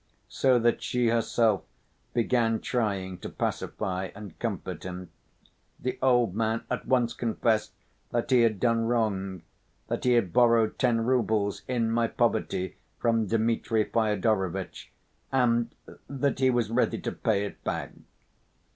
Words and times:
So 0.29 0.57
that 0.57 0.81
she 0.81 1.09
herself 1.09 1.61
began 2.15 2.59
trying 2.59 3.19
to 3.19 3.29
pacify 3.29 4.09
and 4.15 4.39
comfort 4.39 4.81
him. 4.81 5.11
The 5.79 5.99
old 6.01 6.33
man 6.33 6.63
at 6.71 6.87
once 6.87 7.13
confessed 7.13 7.73
that 8.09 8.31
he 8.31 8.41
had 8.41 8.59
done 8.59 8.85
wrong, 8.85 9.43
that 9.89 10.03
he 10.03 10.13
had 10.13 10.33
borrowed 10.33 10.79
"ten 10.79 11.01
roubles 11.01 11.61
in 11.67 11.91
my 11.91 12.07
poverty," 12.07 12.77
from 12.97 13.27
Dmitri 13.27 13.83
Fyodorovitch, 13.83 14.91
and 15.31 15.69
that 16.09 16.39
he 16.39 16.49
was 16.49 16.71
ready 16.71 16.97
to 17.01 17.11
pay 17.11 17.45
it 17.45 17.63
back. 17.63 17.91